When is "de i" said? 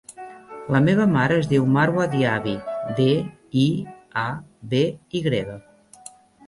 3.01-3.67